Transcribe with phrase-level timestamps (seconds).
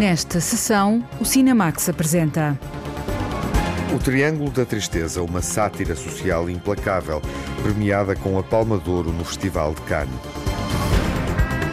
[0.00, 2.58] Nesta sessão, o Cinemax apresenta.
[3.94, 7.20] O Triângulo da Tristeza, uma sátira social implacável,
[7.62, 10.14] premiada com a Palma de Ouro no Festival de Cannes.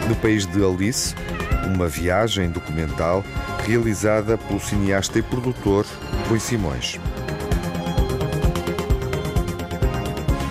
[0.06, 1.14] No país de Alice,
[1.74, 3.24] uma viagem documental
[3.66, 5.86] realizada pelo cineasta e produtor
[6.28, 7.00] Rui Simões.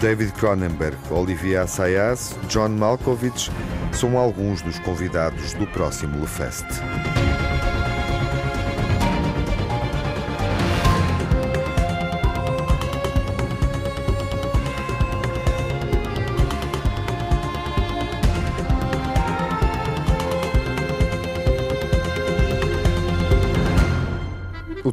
[0.01, 3.51] David Cronenberg, Olivier Assayas, John Malkovich
[3.91, 6.65] são alguns dos convidados do próximo Le Fest.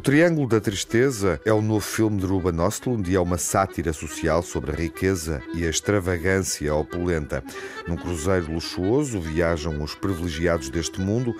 [0.05, 4.43] Triângulo da Tristeza é o novo filme de Ruben Östlund e é uma sátira social
[4.43, 7.43] sobre a riqueza e a extravagância opulenta.
[7.87, 11.35] Num cruzeiro luxuoso viajam os privilegiados deste mundo,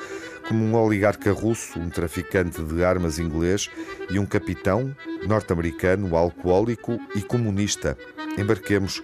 [0.47, 3.69] como um oligarca russo, um traficante de armas inglês
[4.09, 4.95] e um capitão
[5.27, 7.95] norte-americano alcoólico e comunista.
[8.35, 8.99] Embarquemos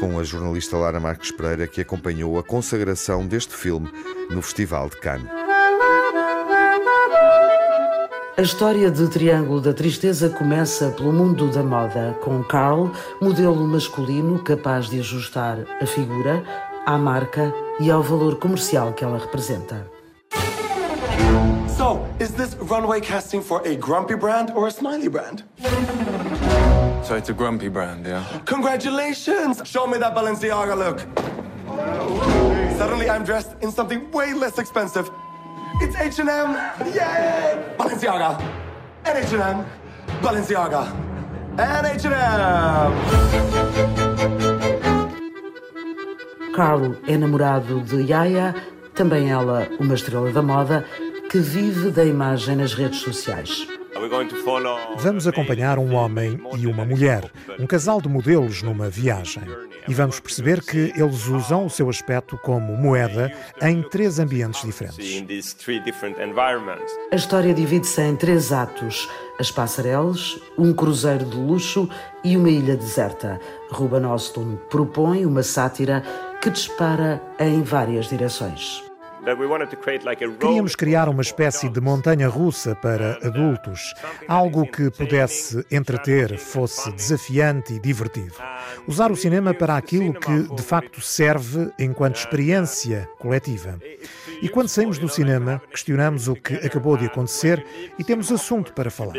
[0.00, 3.88] com a jornalista Lara Marques Pereira, que acompanhou a consagração deste filme
[4.30, 5.45] no Festival de Cannes.
[8.38, 14.38] A história de Triângulo da Tristeza começa pelo mundo da moda, com Carl, modelo masculino
[14.44, 16.44] capaz de ajustar a figura
[16.84, 19.90] à marca e ao valor comercial que ela representa.
[21.78, 25.42] So, is this runway casting for a grumpy brand or a smiley brand?
[27.04, 28.22] So it's a grumpy brand, yeah?
[28.44, 29.62] Congratulations!
[29.64, 31.00] Show me that Balenciaga look.
[32.76, 35.08] Suddenly I'm dressed in something way less expensive.
[35.78, 36.56] It's H&M!
[36.94, 37.76] Yay!
[37.76, 38.38] Balenciaga!
[39.04, 39.64] And H&M!
[40.22, 40.92] Balenciaga!
[41.58, 42.92] And H&M!
[46.54, 48.54] Carl é namorado de Yaya,
[48.94, 50.86] também ela uma estrela da moda,
[51.30, 53.66] que vive da imagem nas redes sociais.
[54.98, 59.42] Vamos acompanhar um homem e uma mulher, um casal de modelos numa viagem.
[59.88, 64.98] E vamos perceber que eles usam o seu aspecto como moeda em três ambientes diferentes.
[67.12, 69.08] A história divide-se em três atos:
[69.38, 71.88] as passarelas, um cruzeiro de luxo
[72.24, 73.40] e uma ilha deserta.
[73.70, 76.02] Ruben Östlund propõe uma sátira
[76.40, 78.82] que dispara em várias direções.
[80.38, 83.92] Queríamos criar uma espécie de montanha russa para adultos,
[84.28, 88.34] algo que pudesse entreter, fosse desafiante e divertido.
[88.86, 93.80] Usar o cinema para aquilo que de facto serve enquanto experiência coletiva.
[94.42, 97.64] E quando saímos do cinema, questionamos o que acabou de acontecer
[97.98, 99.14] e temos assunto para falar.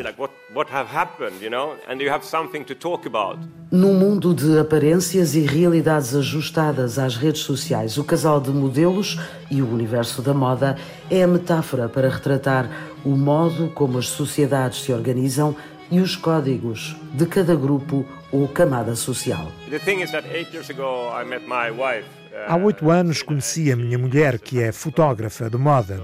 [3.72, 9.20] Num mundo de aparências e realidades ajustadas às redes sociais, o casal de modelos
[9.50, 10.78] e o universo da moda
[11.10, 12.70] é a metáfora para retratar
[13.04, 15.56] o modo como as sociedades se organizam
[15.90, 19.52] e os códigos de cada grupo ou camada social.
[22.46, 26.02] Há oito anos conheci a minha mulher, que é fotógrafa de moda.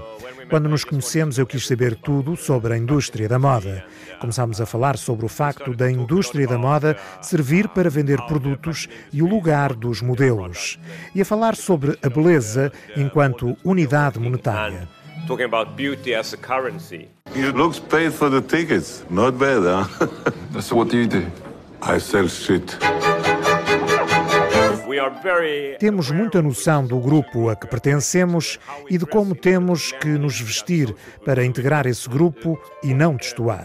[0.48, 3.84] Quando nos conhecemos, eu quis saber tudo sobre a indústria da moda.
[4.20, 9.22] Começámos a falar sobre o facto da indústria da moda servir para vender produtos e
[9.22, 10.78] o lugar dos modelos.
[11.14, 14.88] E a falar sobre a beleza enquanto unidade monetária.
[15.26, 17.08] Talking about beauty as a currency.
[17.34, 19.04] You looks paid for the tickets.
[19.08, 20.08] Not bad, huh?
[20.60, 21.24] So what do you do?
[21.80, 22.76] I sell shit.
[25.78, 30.94] Temos muita noção do grupo a que pertencemos e de como temos que nos vestir
[31.24, 33.64] para integrar esse grupo e não destoar.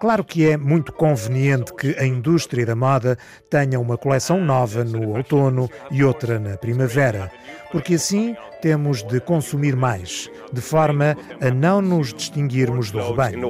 [0.00, 3.16] Claro que é muito conveniente que a indústria da moda
[3.50, 7.30] tenha uma coleção nova no outono e outra na primavera,
[7.72, 13.40] porque assim temos de consumir mais, de forma a não nos distinguirmos do rebanho.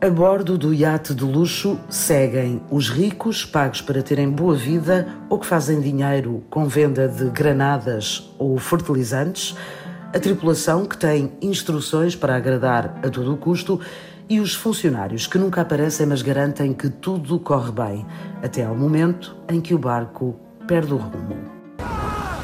[0.00, 5.40] A bordo do iate de luxo seguem os ricos, pagos para terem boa vida ou
[5.40, 9.56] que fazem dinheiro com venda de granadas ou fertilizantes,
[10.12, 13.80] a tripulação que tem instruções para agradar a todo o custo
[14.28, 18.06] e os funcionários que nunca aparecem mas garantem que tudo corre bem,
[18.42, 21.36] até ao momento em que o barco perde o rumo.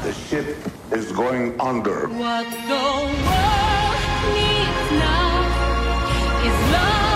[0.02, 0.56] The ship
[0.94, 2.08] is going under.
[2.08, 3.14] What the world
[4.34, 5.44] needs now
[6.44, 7.13] is love,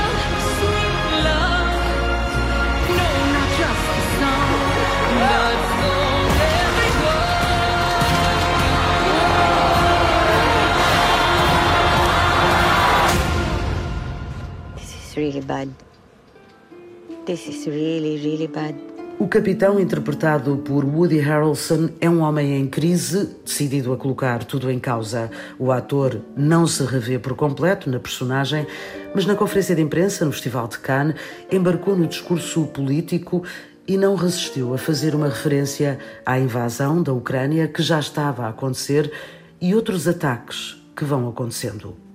[15.19, 15.69] really bad.
[17.26, 18.75] This is really, really bad.
[19.19, 24.70] O capitão, interpretado por Woody Harrelson, é um homem em crise, decidido a colocar tudo
[24.70, 25.29] em causa.
[25.59, 28.65] O ator não se revê por completo na personagem,
[29.12, 31.17] mas na conferência de imprensa no Festival de Cannes
[31.50, 33.43] embarcou no discurso político
[33.88, 38.50] e não resistiu a fazer uma referência à invasão da Ucrânia que já estava a
[38.50, 39.11] acontecer
[39.61, 42.08] e outros ataques que vão acontecendo.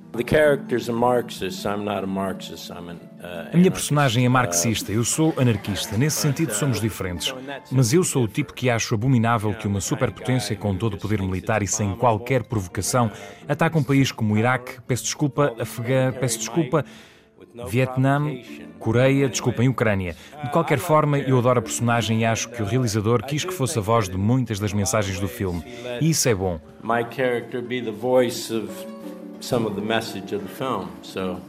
[3.19, 5.97] Uh, A minha personagem é marxista, eu sou anarquista.
[5.97, 7.33] Nesse sentido, somos diferentes.
[7.71, 11.19] Mas eu sou o tipo que acho abominável que uma superpotência com todo o poder
[11.19, 13.09] militar e sem qualquer provocação
[13.47, 16.85] ataque um país como o Iraque, peço desculpa, Afegã, peço desculpa,
[17.67, 18.21] Vietnã,
[18.77, 20.15] Coreia, desculpem, Ucrânia.
[20.43, 23.79] De qualquer forma, eu adoro a personagem e acho que o realizador quis que fosse
[23.79, 25.63] a voz de muitas das mensagens do filme.
[25.99, 26.59] E isso é bom.
[26.83, 28.69] my character be the voice of
[29.43, 30.89] some of the message of the film.
[31.01, 31.39] So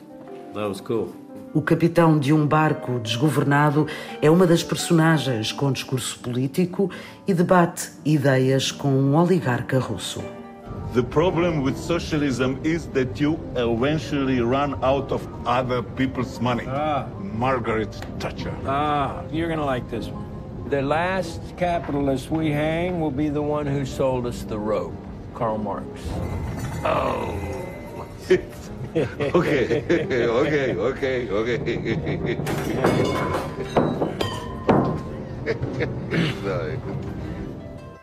[0.52, 1.14] that was cool.
[1.54, 3.86] O capitão de um barco desgovernado
[4.20, 6.90] é uma das personagens com discurso político
[7.28, 10.20] e debate ideias com um oligarca russo.
[10.94, 16.66] The problem with socialism is that you eventually run out of other people's money.
[17.38, 18.52] Margaret Thatcher.
[18.66, 20.24] Ah, you're gonna like this one.
[20.70, 24.94] The last capitalist we hang will be the one who sold us the rope,
[25.34, 26.00] Karl Marx.
[29.34, 29.82] Okay,
[30.28, 31.64] okay, okay, okay.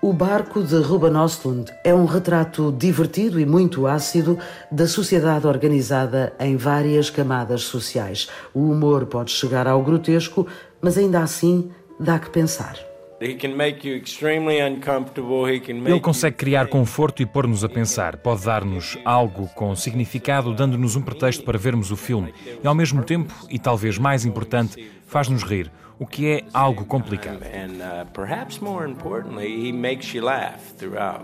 [0.01, 4.37] O barco de Ruben Östlund é um retrato divertido e muito ácido
[4.69, 8.27] da sociedade organizada em várias camadas sociais.
[8.53, 10.45] O humor pode chegar ao grotesco,
[10.81, 12.90] mas ainda assim dá que pensar.
[13.21, 15.47] He can make you extremely uncomfortable.
[15.47, 18.17] He can make Ele consegue criar conforto e pôr-nos a pensar.
[18.17, 22.33] Pode dar-nos algo com significado, dando-nos um pretexto para vermos o filme.
[22.63, 27.43] E ao mesmo tempo, e talvez mais importante, faz-nos rir, o que é algo complicado.
[27.43, 31.23] and uh, perhaps more importantly, he makes you laugh throughout,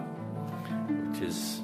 [1.09, 1.63] which is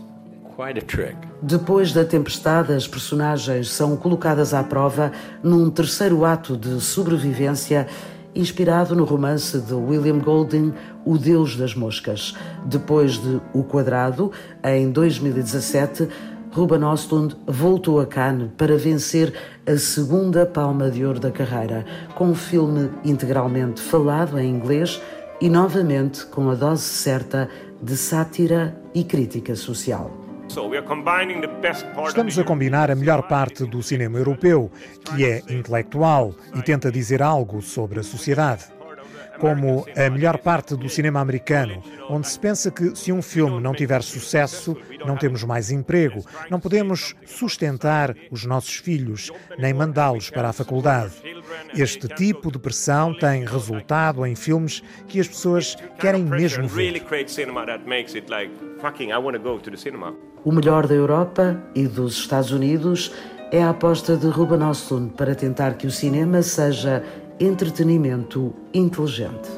[0.55, 1.15] quite a trick.
[1.43, 5.11] Depois da tempestade, as personagens são colocadas à prova
[5.43, 7.87] num terceiro ato de sobrevivência
[8.35, 10.73] inspirado no romance de William Golding,
[11.05, 12.35] O Deus das Moscas.
[12.65, 14.31] Depois de O Quadrado,
[14.63, 16.07] em 2017,
[16.51, 19.33] Ruben Östlund voltou a Cannes para vencer
[19.65, 21.85] a segunda Palma de Ouro da carreira,
[22.15, 25.01] com um filme integralmente falado em inglês
[25.41, 27.49] e novamente com a dose certa
[27.81, 30.22] de sátira e crítica social.
[32.07, 34.71] Estamos a combinar a melhor parte do cinema europeu,
[35.03, 38.65] que é intelectual e tenta dizer algo sobre a sociedade.
[39.39, 43.73] Como a melhor parte do cinema americano, onde se pensa que se um filme não
[43.73, 50.49] tiver sucesso, não temos mais emprego, não podemos sustentar os nossos filhos, nem mandá-los para
[50.49, 51.13] a faculdade.
[51.75, 56.83] Este tipo de pressão tem resultado em filmes que as pessoas querem mesmo ver.
[56.83, 60.13] really create cinema that makes it like fucking I want to go to the cinema.
[60.45, 63.11] O melhor da Europa e dos Estados Unidos
[63.51, 67.03] é a aposta de Ruben Östlund para tentar que o cinema seja
[67.39, 69.49] entretenimento inteligente.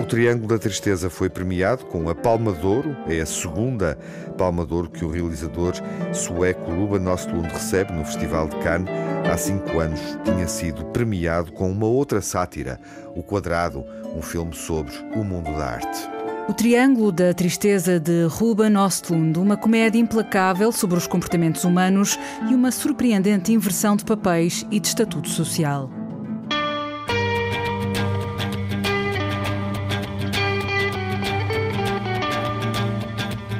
[0.00, 3.98] O Triângulo da Tristeza foi premiado com a Palma de Ouro, é a segunda
[4.36, 5.72] Palma de Ouro que o realizador
[6.12, 8.88] sueco Ruben Östlund recebe no Festival de Cannes.
[9.30, 12.78] Há cinco anos tinha sido premiado com uma outra sátira,
[13.16, 13.84] O Quadrado,
[14.14, 16.15] um filme sobre o mundo da arte.
[16.48, 22.16] O Triângulo da Tristeza de Ruben Östlund, uma comédia implacável sobre os comportamentos humanos
[22.48, 25.90] e uma surpreendente inversão de papéis e de estatuto social.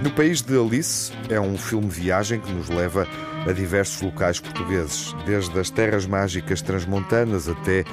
[0.01, 3.09] No País de Alice é um filme viagem que nos leva
[3.49, 7.85] a diversos locais portugueses, desde as terras mágicas transmontanas até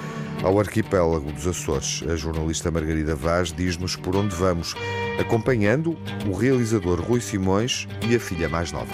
[0.43, 2.03] ao arquipélago dos Açores.
[2.07, 4.75] A jornalista Margarida Vaz diz-nos por onde vamos,
[5.19, 5.97] acompanhando
[6.27, 8.93] o realizador Rui Simões e a filha mais nova.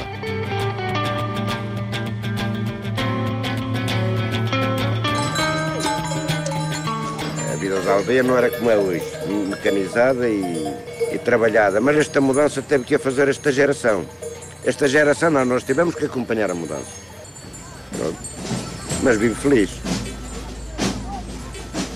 [7.51, 9.05] A vida da aldeia não era como é hoje,
[9.49, 10.43] mecanizada e,
[11.11, 11.81] e trabalhada.
[11.81, 14.05] Mas esta mudança teve que a fazer esta geração.
[14.63, 17.09] Esta geração, não, nós tivemos que acompanhar a mudança.
[19.01, 19.88] Mas vivo feliz.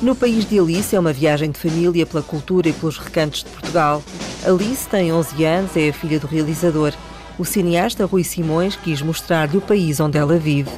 [0.04, 3.50] No país de Alice é uma viagem de família pela cultura e pelos recantos de
[3.50, 4.04] Portugal.
[4.46, 6.92] Alice tem 11 anos, é a filha do realizador.
[7.40, 10.70] O cineasta Rui Simões quis mostrar-lhe o país onde ela vive.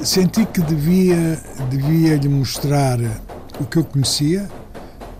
[0.00, 1.38] Senti que devia,
[1.68, 2.98] devia lhe mostrar
[3.60, 4.48] o que eu conhecia,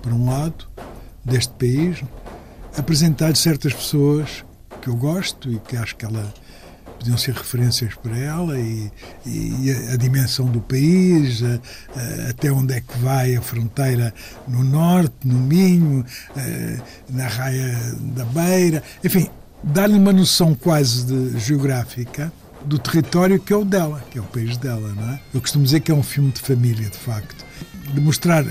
[0.00, 0.64] por um lado,
[1.22, 2.02] deste país,
[2.78, 4.42] apresentar-lhe certas pessoas
[4.80, 6.32] que eu gosto e que acho que ela
[6.98, 8.90] podiam ser referências para ela e,
[9.26, 11.60] e a, a dimensão do país, a-
[11.96, 14.12] a- até onde é que vai a fronteira
[14.46, 16.04] no norte, no Minho,
[17.08, 17.78] na Raia
[18.14, 19.28] da Beira, enfim,
[19.62, 22.32] dar-lhe uma noção quase de geográfica
[22.64, 25.20] do território que é o dela, que é o país dela, não é?
[25.32, 27.44] Eu costumo dizer que é um filme de família, de facto,
[27.94, 28.44] de mostrar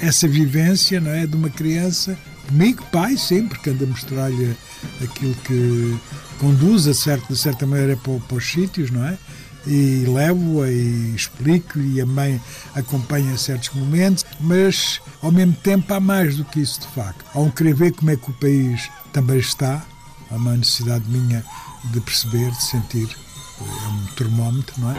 [0.00, 2.18] essa vivência, não é, de uma criança
[2.48, 4.56] comigo, pai, sempre que anda a mostrar-lhe
[5.02, 5.96] aquilo que
[6.42, 9.16] conduz a certo, de certa maneira para, para os sítios, não é?
[9.64, 12.40] E levo-a e explico-lhe e a mãe
[12.74, 17.24] acompanha certos momentos, mas ao mesmo tempo há mais do que isso de facto.
[17.32, 19.86] Há um querer ver como é que o país também está,
[20.32, 21.44] há uma necessidade minha
[21.92, 23.08] de perceber, de sentir,
[23.60, 24.94] é um termómetro, não é?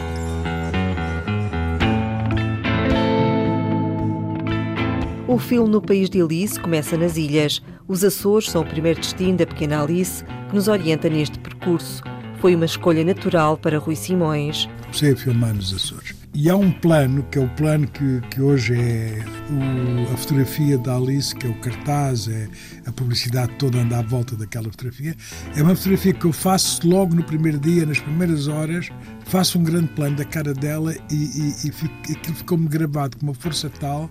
[5.28, 7.60] O filme No País de Alice começa nas ilhas.
[7.86, 10.24] Os Açores são o primeiro destino da pequena Alice
[10.54, 12.00] que nos orienta neste percurso.
[12.40, 14.68] Foi uma escolha natural para Rui Simões.
[14.82, 16.14] Comecei a filmar nos Açores.
[16.32, 19.18] E há um plano, que é o plano que, que hoje é
[19.50, 22.48] o- a fotografia da Alice, que é o cartaz, é
[22.86, 25.16] a publicidade toda anda à volta daquela fotografia.
[25.56, 28.90] É uma fotografia que eu faço logo no primeiro dia, nas primeiras horas,
[29.24, 33.26] faço um grande plano da cara dela e, e, e fico- aquilo ficou-me gravado com
[33.26, 34.08] uma força tal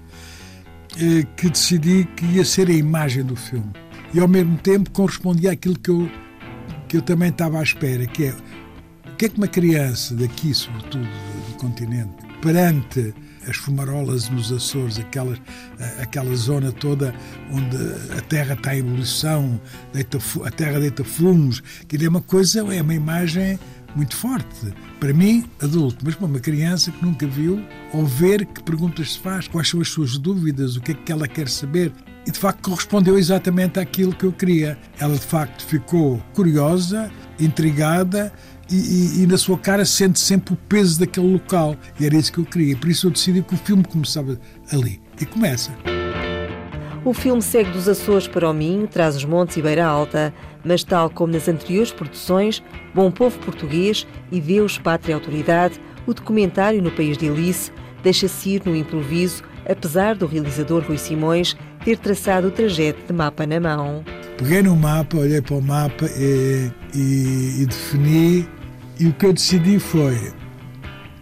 [0.98, 3.72] eh, que decidi que ia ser a imagem do filme.
[4.14, 6.08] E ao mesmo tempo correspondia àquilo que eu,
[6.94, 8.36] que eu também estava à espera, que é
[9.12, 13.12] o que é que uma criança daqui, sobretudo do, continente, perante
[13.50, 15.40] as fumarolas nos Açores, aquelas,
[15.80, 17.12] a- aquela zona toda
[17.52, 17.76] onde
[18.16, 19.60] a terra está em ebulição,
[19.92, 23.58] deita a terra deita fumos, que é uma coisa, é uma imagem
[23.96, 24.72] muito forte.
[25.00, 27.60] Para mim, adulto, mas para uma criança que nunca viu,
[27.92, 31.12] ou ver que perguntas se faz, quais são as suas dúvidas, o que é que
[31.12, 31.92] ela quer saber.
[32.26, 34.78] E de facto correspondeu exatamente àquilo que eu queria.
[35.00, 38.32] Ela de facto ficou curiosa, intrigada
[38.72, 41.76] e, e- e na sua cara sente sempre o peso daquele local.
[42.00, 42.78] E era isso que eu queria.
[42.78, 44.40] Por isso eu decidi que o filme começava
[44.72, 45.02] ali.
[45.20, 45.72] E começa.
[47.06, 50.86] O filme segue dos Açores para o Minho, traz os montes e Beira Alta, mas
[50.86, 52.64] tal como nas anteriores produções,
[52.96, 58.52] Bom Povo Português e Deus, Pátria e Autoridade, o documentário No País de Alice deixa-se
[58.52, 63.60] ir no improviso, apesar do realizador Rui Simões ter traçado o trajeto de mapa na
[63.60, 64.04] mão.
[64.38, 68.48] Peguei no mapa, olhei para o mapa e, e- e defini.
[69.00, 70.32] E o que eu decidi foi: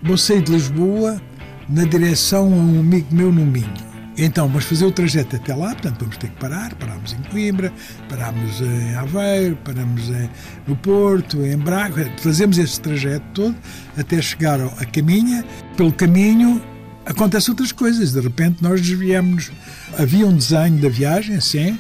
[0.03, 1.22] vou sair de Lisboa
[1.70, 3.91] na direção a um amigo meu no Minho.
[4.18, 6.74] Então, vamos fazer o trajeto até lá, portanto, vamos ter que parar.
[6.75, 7.72] Parámos em Coimbra,
[8.10, 10.30] parámos em Aveiro, paramos em-
[10.68, 12.12] no Porto, em Braga.
[12.18, 13.56] Fazemos esse trajeto todo
[13.98, 15.44] até chegar a Caminha.
[15.77, 16.62] Pelo caminho,
[17.05, 18.12] acontecem outras coisas.
[18.12, 19.51] De repente, nós desviamos.
[19.98, 21.77] Havia um desenho da viagem, sim,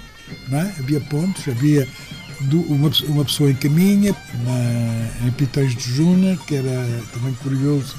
[0.51, 0.71] é?
[0.79, 1.87] havia pontos, havia
[2.67, 7.95] uma, uma pessoa em caminha, na, em Pitões de Juna, que era também curioso,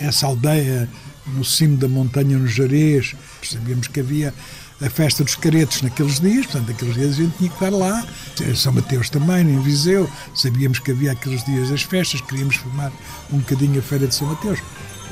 [0.00, 0.88] essa aldeia
[1.26, 4.32] no cimo da montanha, no Jarez, sabíamos que havia
[4.80, 8.06] a festa dos caretos naqueles dias, portanto, naqueles dias a gente tinha que estar lá.
[8.54, 12.92] São Mateus também, em Viseu, sabíamos que havia aqueles dias as festas, queríamos formar
[13.32, 14.60] um bocadinho a Feira de São Mateus.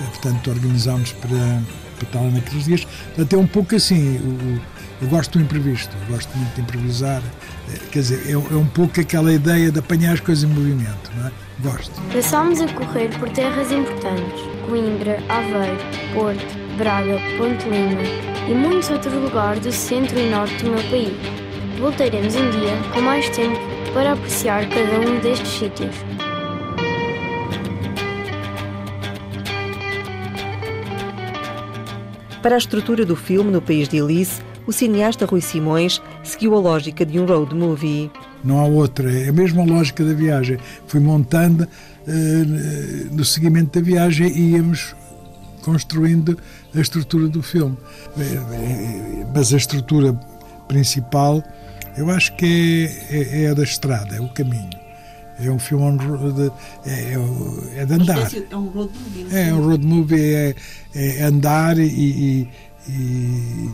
[0.03, 1.63] Eh, Portanto, organizámos para,
[1.97, 2.85] para estar lá naqueles dias.
[2.85, 4.17] Portanto, é um pouco assim.
[4.19, 4.61] o-
[5.03, 7.23] eu gosto do imprevisto, eu gosto muito de improvisar.
[7.73, 11.11] Eh, Quer dizer, é, é um pouco aquela ideia de apanhar as coisas em movimento,
[11.17, 11.33] não é?
[11.61, 11.93] Gosto.
[12.13, 15.79] Passámos a correr por terras importantes: Coimbra, Aveiro,
[16.15, 18.03] Porto, Braga, Ponte Lima
[18.49, 21.15] e muitos outros lugares do centro e norte do meu país.
[21.79, 23.59] Voltaremos um dia com mais tempo
[23.93, 25.95] para apreciar cada um destes sítios.
[32.43, 36.61] Para a estrutura do filme No País de Alice, o cineasta Rui Simões seguiu a
[36.61, 38.11] lógica de um road movie.
[38.45, 40.59] Não há outra, é a mesma lógica da viagem.
[40.87, 41.67] Fui montando
[42.07, 42.13] eh,
[43.11, 44.95] no seguimento da viagem e íamos
[45.63, 46.37] construindo
[46.75, 47.77] a estrutura do filme.
[48.19, 50.13] Eh, eh, Mas a estrutura
[50.67, 51.43] principal,
[51.97, 54.82] eu acho que é, é- é a da estrada, é o caminho.
[55.41, 56.53] É um filme on road,
[56.87, 58.29] é, é, é de andar.
[58.51, 59.35] É um road movie.
[59.37, 60.55] É, um road movie é,
[60.95, 62.49] é andar e, e,
[62.89, 63.71] e-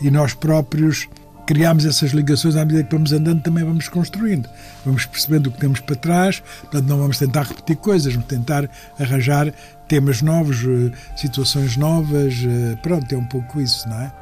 [0.00, 1.08] e nós próprios
[1.46, 4.48] criamos essas ligações à medida que vamos andando, também vamos construindo.
[4.84, 8.68] Vamos percebendo o que temos para trás, portanto, não vamos tentar repetir coisas, vamos tentar
[8.98, 9.52] arranjar
[9.88, 12.34] temas novos, eh, situações novas.
[12.44, 14.12] eh, Pronto, é um pouco isso, não é?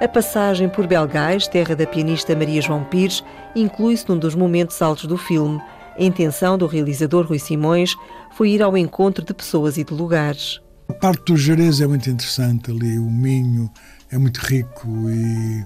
[0.00, 3.24] A passagem por Belgais, terra da pianista Maria João Pires,
[3.54, 5.60] inclui-se num dos momentos altos do filme.
[5.98, 7.94] A intenção do realizador Rui Simões
[8.32, 10.60] foi ir ao encontro de pessoas e de lugares.
[10.88, 13.70] A parte do Jerez é muito interessante ali, o Minho
[14.12, 15.64] é muito rico e,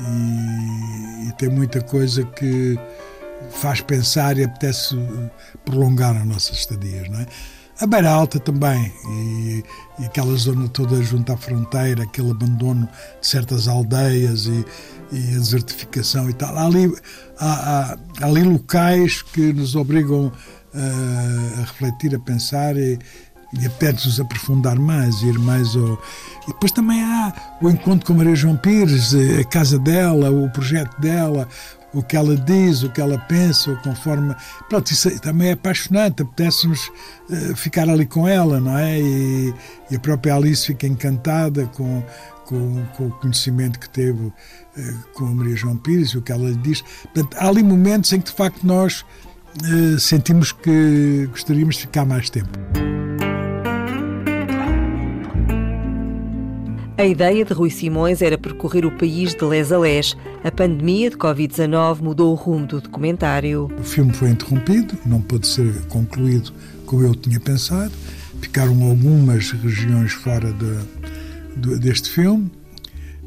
[0.00, 2.78] e- e tem muita coisa que,
[3.50, 4.96] faz pensar e apetece
[5.64, 7.26] prolongar as nossas estadias, não é?
[7.80, 9.64] A Beira Alta também, e,
[10.00, 12.88] e, aquela zona toda junto à fronteira, aquele abandono
[13.20, 14.64] de certas aldeias e,
[15.12, 16.58] e a desertificação e tal.
[16.58, 16.92] Há ali,
[17.38, 22.98] há, há, há ali locais que nos obrigam uh, a refletir, a pensar e,
[23.52, 26.02] e apetece-nos aprofundar mais, ir mais ao...
[26.48, 27.32] E depois também há
[27.62, 31.46] o encontro com Maria João Pires, a casa dela, o projeto dela,
[31.92, 34.34] o que ela diz, o que ela pensa, conforme.
[34.68, 36.88] Pronto, isso também é apaixonante, apetece-nos
[37.30, 39.00] uh, ficar ali com ela, não é?
[39.00, 39.54] E,
[39.90, 42.02] e, a própria Alice fica encantada com,
[42.44, 44.34] com, com o conhecimento que teve uh,
[45.14, 46.82] com a Maria João Pires, o que ela lhe diz.
[47.14, 49.04] Portanto, há ali momentos em que de facto nós
[49.62, 52.58] uh, sentimos que gostaríamos de ficar mais tempo.
[56.98, 60.16] A ideia de Rui Simões era percorrer o país de les a les.
[60.44, 63.68] A pandemia de Covid-19 mudou o rumo do documentário.
[63.78, 66.52] O filme foi interrompido, não pôde ser concluído
[66.86, 67.92] como eu tinha pensado.
[68.40, 72.48] Ficaram algumas regiões fora de, de, deste filme,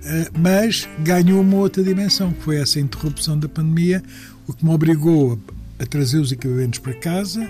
[0.06, 4.02] eh, mas ganhou uma outra dimensão, que foi essa interrupção da pandemia,
[4.48, 5.38] o que me obrigou
[5.78, 7.46] a trazer os equipamentos para casa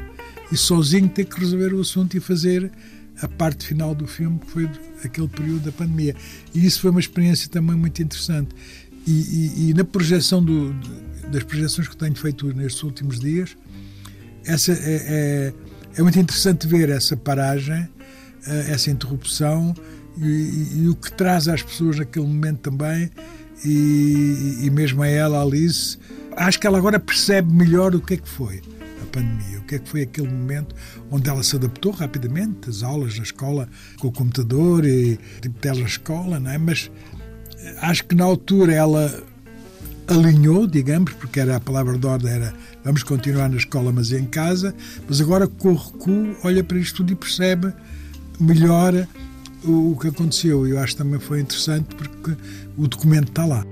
[0.51, 2.71] e sozinho ter que resolver o assunto e fazer
[3.21, 4.69] a parte final do filme, que foi
[5.03, 6.15] aquele período da pandemia.
[6.53, 8.49] E isso foi uma experiência também muito interessante.
[9.05, 10.73] E, e, e na projeção do,
[11.31, 13.55] das projeções que tenho feito nestes últimos dias,
[14.45, 15.53] essa é, é,
[15.97, 17.87] é muito interessante ver essa paragem,
[18.47, 19.73] eh, essa interrupção
[20.17, 23.09] e, e, o que traz às pessoas naquele momento também,
[23.63, 25.97] e, mesmo a ela, Alice.
[26.35, 28.61] Acho que ela agora percebe melhor o que é que foi
[29.11, 29.59] pandemia.
[29.59, 30.75] O que é que foi aquele momento
[31.09, 33.67] onde ela se adaptou rapidamente, as aulas na escola
[33.99, 36.57] com o computador e tipo telescola, não é?
[36.57, 36.89] Mas
[37.81, 39.23] acho que na altura ela
[40.07, 42.53] alinhou, digamos, porque era a palavra de ordem era
[42.83, 44.73] vamos continuar na escola, mas em casa,
[45.07, 47.71] mas agora com o recuo olha para isto tudo e percebe
[48.39, 49.07] melhor
[49.63, 50.67] o, o que aconteceu.
[50.67, 52.35] Eu acho que também foi interessante porque
[52.77, 53.63] o documento está lá.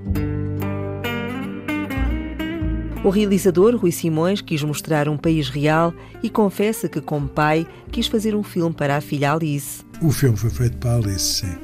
[3.02, 8.06] O realizador Rui Simões quis mostrar um país real e confessa que, como pai, quis
[8.06, 9.82] fazer um filme para a filha Alice.
[10.02, 11.54] O filme foi feito para a Alice, sim.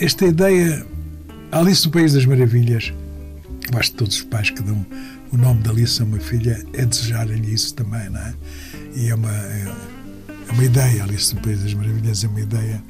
[0.00, 0.84] Esta ideia,
[1.52, 2.94] Alice no País das Maravilhas,
[3.70, 4.86] eu acho que todos os pais que dão
[5.30, 8.34] o nome de Alice a uma filha é desejarem-lhe isso também, não é?
[8.96, 9.70] E é uma, é,
[10.48, 12.82] é uma ideia, Alice no País das Maravilhas é uma ideia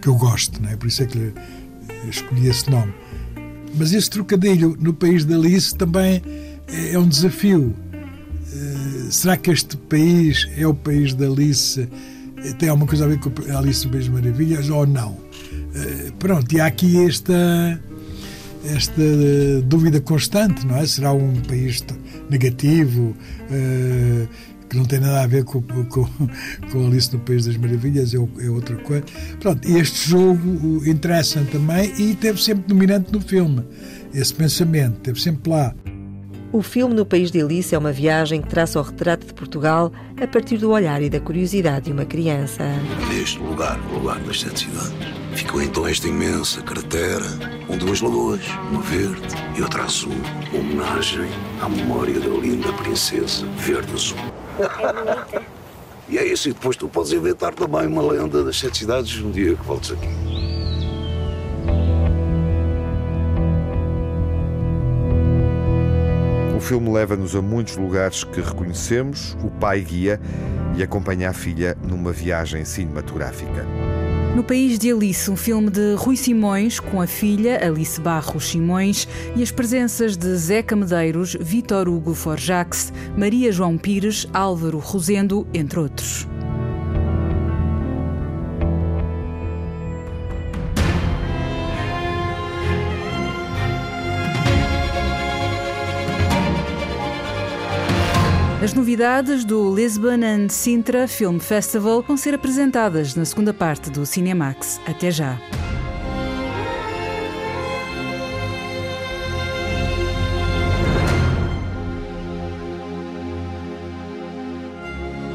[0.00, 0.76] que eu gosto, não é?
[0.76, 1.32] Por isso é que
[2.08, 2.94] escolhi esse nome.
[3.74, 6.22] Mas esse trocadilho no País da Alice também
[6.68, 7.74] é, é um desafio.
[8.54, 11.88] Uh, será que este país é o país da Alice?
[12.60, 15.26] Tem alguma coisa a ver com a Alice no País Maravilhas ou não?
[16.18, 17.80] Pronto, e há aqui esta,
[18.74, 19.02] esta
[19.64, 20.86] dúvida constante, não é?
[20.86, 21.84] Será um país
[22.30, 23.14] negativo?
[23.50, 24.28] Uh,
[24.68, 26.04] que não tem nada a ver com, com,
[26.72, 29.04] com Alice no País das Maravilhas, é, é outra coisa.
[29.40, 33.62] Pronto, este jogo interessa também e teve sempre dominante no filme,
[34.12, 35.74] esse pensamento, teve sempre lá.
[36.52, 39.92] O filme No País de Alice é uma viagem que traça o retrato de Portugal
[40.20, 42.64] a partir do olhar e da curiosidade de uma criança.
[43.08, 44.92] Neste lugar, o lugar das sete cidades,
[45.36, 47.26] ficou então esta imensa cratera,
[47.66, 50.12] com duas lagoas, uma verde e outra azul,
[50.52, 51.28] homenagem
[51.60, 54.16] à memória da linda princesa verde-azul.
[56.08, 59.30] e é isso, e depois tu podes inventar também uma lenda das sete cidades um
[59.30, 60.08] dia que voltes aqui.
[66.66, 70.20] filme leva-nos a muitos lugares que reconhecemos, o pai guia
[70.76, 73.64] e acompanha a filha numa viagem cinematográfica.
[74.36, 79.08] No País de Alice, um filme de Rui Simões com a filha Alice Barros Simões
[79.34, 85.80] e as presenças de Zeca Medeiros, Vitor Hugo Forjax, Maria João Pires, Álvaro Rosendo, entre
[85.80, 86.28] outros.
[98.66, 104.04] As novidades do Lisbon and Sintra Film Festival vão ser apresentadas na segunda parte do
[104.04, 104.80] Cinemax.
[104.84, 105.38] Até já.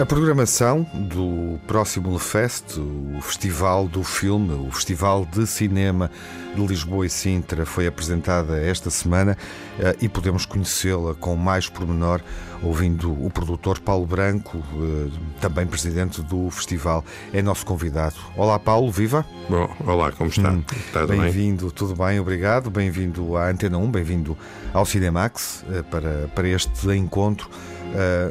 [0.02, 6.10] A programação do próximo Fest, o Festival do Filme, o Festival de Cinema
[6.56, 9.38] de Lisboa e Sintra, foi apresentada esta semana
[9.80, 12.20] eh, e podemos conhecê-la com mais pormenor
[12.64, 18.16] ouvindo o produtor Paulo Branco, eh, também presidente do festival, é nosso convidado.
[18.36, 19.24] Olá, Paulo, viva!
[19.48, 20.50] Bom, olá, como está?
[20.50, 22.72] Hum, está bem-vindo, tudo bem, obrigado.
[22.72, 24.36] Bem-vindo à Antena 1, bem-vindo
[24.74, 27.48] ao Cinemax eh, para, para este encontro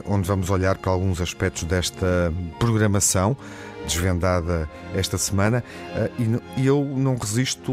[0.07, 3.37] onde vamos olhar para alguns aspectos desta programação
[3.85, 6.11] desvendada esta semana eh,
[6.57, 7.73] e eu não resisto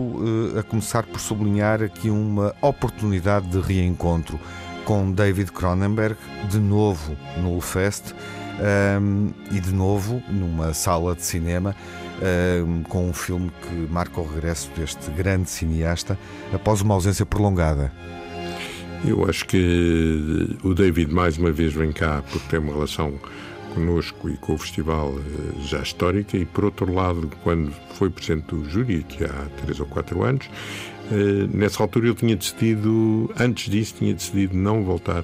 [0.56, 4.40] eh, a começar por sublinhar aqui uma oportunidade de reencontro
[4.86, 6.18] com David Cronenberg,
[6.50, 8.14] de novo no Fest
[9.52, 11.76] e de novo numa sala de cinema
[12.66, 16.18] um, com um filme que marca o regresso deste grande cineasta
[16.52, 17.92] após uma ausência prolongada.
[19.06, 23.14] Eu acho que o David mais uma vez vem cá porque tem uma relação
[23.74, 26.38] connosco e com o festival eh, já histórica.
[26.38, 30.50] E por outro lado quando foi presidente do júri aqui há três ou quatro anos
[31.12, 35.24] eh, nessa altura ele tinha decidido antes disso tinha decidido não voltar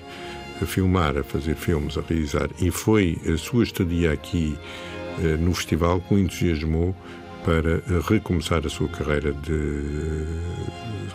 [0.62, 2.50] a filmar, a fazer filmes, a realizar.
[2.62, 4.58] E foi a sua estadia aqui
[5.22, 6.96] eh, no festival que o entusiasmou
[7.44, 10.26] para recomeçar a sua carreira de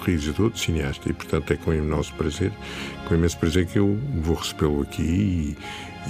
[0.04, 1.08] realizador, de cineasta.
[1.08, 2.52] E portanto é com imenso prazer
[3.08, 5.56] com imenso prazer que eu vou recebê-lo aqui e,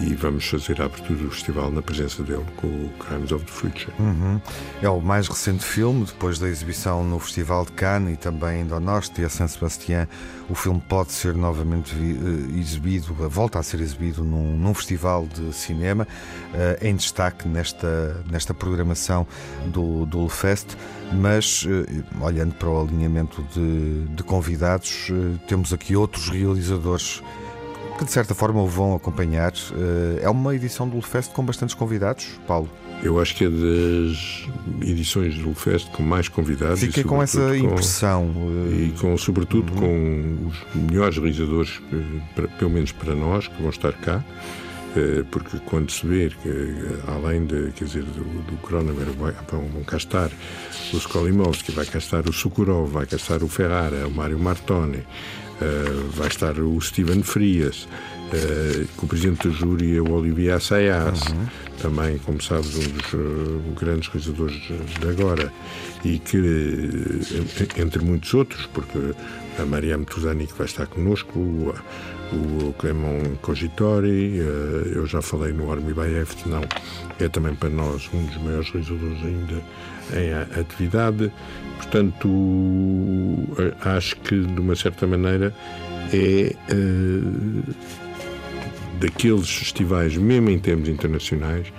[0.00, 3.50] e vamos fazer a abertura do festival na presença dele com o Crimes of the
[3.50, 3.92] Future.
[3.98, 4.40] Uhum.
[4.80, 8.66] É o mais recente filme, depois da exibição no Festival de Cannes e também em
[8.66, 10.06] Donosti e a San Sebastián.
[10.48, 15.52] O filme pode ser novamente eh, exibido, volta a ser exibido num, num festival de
[15.52, 16.06] cinema,
[16.54, 19.26] eh, em destaque nesta, nesta programação
[19.66, 20.76] do, do Lefest.
[21.12, 27.22] Mas, eh, olhando para o alinhamento de, de convidados, eh, temos aqui outros realizadores
[27.98, 29.52] que de certa forma o vão acompanhar.
[29.72, 32.68] Eh, É uma edição do Lefest com bastantes convidados, Paulo.
[33.02, 34.46] Eu acho que é das
[34.82, 36.80] edições do Fest com mais convidados.
[36.80, 38.34] Fiquei com essa sobretudo, com- impressão.
[38.70, 43.70] eh, E com, sobretudo com os melhores realizadores, eh, pelo menos para nós, que vão
[43.70, 44.24] estar cá.
[45.30, 46.50] Porque quando se vê que,
[47.06, 50.28] além de, quer dizer, do, do Cronenberg, vai, vão cá estar
[50.92, 55.04] o Skolimowski, vai cá estar o Sukurov, vai cá estar o Ferrara, o Mário Martoni,
[55.60, 57.88] eh, vai estar o Steven Frias,
[58.32, 61.20] eh, com o presidente do júri é o Olivier Assayas,
[61.82, 64.62] também, como sabes, um dos eh, grandes realizadores
[65.00, 65.52] de agora,
[66.04, 66.38] e que,
[67.76, 68.98] entre muitos outros, porque
[69.58, 71.74] a Mariam Tuzani que vai estar connosco, o,
[72.32, 76.62] o Clemon Cogitori, eu já falei no Armi Baef, não,
[77.18, 79.62] é também para nós um dos maiores realizadores ainda
[80.14, 81.32] em atividade.
[81.76, 82.28] Portanto,
[83.84, 85.54] acho que de uma certa maneira
[86.12, 87.72] é eh,
[89.00, 91.72] daqueles festivais, mesmo em termos internacionais,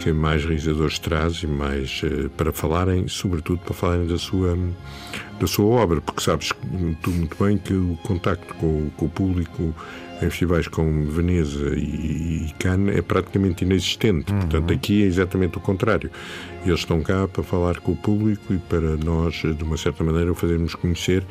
[0.00, 4.56] que mais realizadores traz e mais eh, para falarem, sobretudo para falarem da sua
[5.40, 6.52] da sua obra, porque sabes
[7.02, 9.74] tu muito bem que o contacto com, com o público
[10.20, 14.32] em festivais como Veneza e, Cannes é praticamente inexistente.
[14.32, 16.10] Portanto, aqui é exatamente o contrário.
[16.66, 20.34] Eles estão cá para falar com o público e para nós, de uma certa maneira,
[20.34, 21.24] fazermos conhecer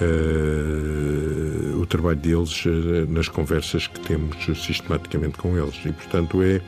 [0.00, 5.74] eh, o trabalho deles eh, nas conversas que temos sistematicamente com eles.
[5.84, 6.60] E, portanto, é,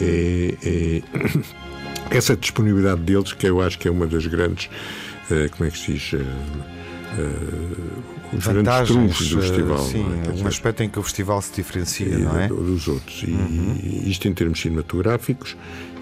[0.00, 1.02] é- é
[2.16, 4.68] essa disponibilidade deles que eu acho que é uma das grandes,
[5.30, 6.14] eh, como é que se diz,
[8.32, 9.78] os grandes trunfos do eh, festival.
[9.78, 10.28] Sim, é?
[10.28, 12.48] Um dizer, aspecto em que o festival se diferencia, não é?
[12.48, 13.22] do- dos outros.
[13.24, 15.56] E isto em termos cinematográficos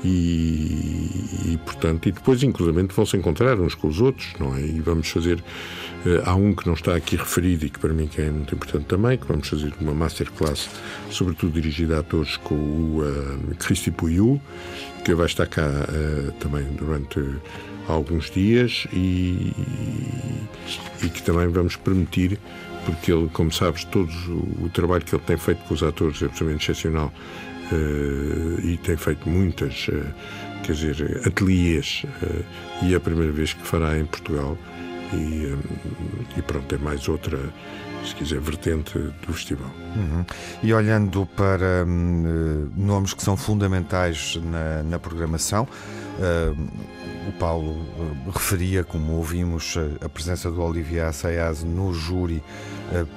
[0.04, 1.10] e,
[1.52, 4.60] e, portanto, e depois inclusivamente vão se encontrar uns com os outros, não é?
[4.60, 5.42] E vamos fazer,
[6.06, 8.54] eh, há um que não está aqui referido e que para mim que é muito
[8.54, 10.68] importante também, que vamos fazer uma masterclass,
[11.10, 14.40] sobretudo dirigida a atores com o uh, Cristi Puiu,
[15.04, 17.20] que vai estar cá eh, também durante
[17.88, 19.52] alguns dias e,
[21.02, 22.38] e que também vamos permitir
[22.88, 24.10] porque ele, como sabes, todo
[24.62, 27.12] o, trabalho que ele tem feito com os atores é absolutamente excepcional
[27.70, 30.06] eh, e tem feito muitas, eh,
[30.62, 32.42] quer dizer, ateliês eh,
[32.82, 34.56] e é a primeira vez que fará em Portugal
[35.12, 35.54] e,
[36.38, 37.38] e pronto, é mais outra,
[38.06, 39.70] se quiser, vertente do festival.
[39.94, 40.24] Uhum.
[40.62, 45.68] E olhando para hum, nomes que são fundamentais na, na programação,
[47.28, 52.42] o Paulo eh, referia, como ouvimos, eh, a presença do Olivier Assayas no júri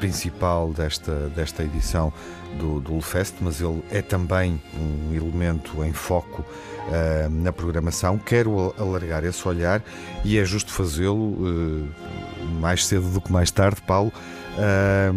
[0.01, 2.11] principal desta, desta edição
[2.59, 6.45] do, do Lefest, mas ele é também um elemento em foco
[6.89, 8.17] eh, na programação.
[8.17, 9.81] Quero alargar esse olhar
[10.25, 14.11] e é justo fazê-lo eh, mais cedo do que mais tarde, Paulo,
[14.57, 15.11] eh,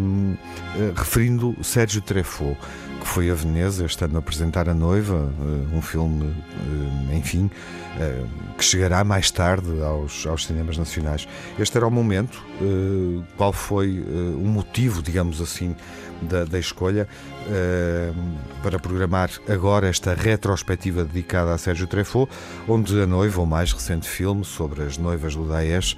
[0.95, 2.57] referindo Sérgio Treffaut,
[3.05, 6.35] foi a Veneza este ano apresentar A Noiva, eh, um filme,
[7.11, 7.49] eh, enfim,
[7.97, 8.23] eh,
[8.57, 11.27] que chegará mais tarde aos, aos cinemas nacionais.
[11.57, 12.43] Este era o momento.
[13.37, 15.75] qual foi o motivo, digamos assim,
[16.21, 17.05] da, da escolha
[18.63, 22.31] para programar agora esta retrospectiva dedicada a Sérgio Treffaut,
[22.65, 25.97] onde A Noiva, o mais recente filme sobre as noivas do Daesh,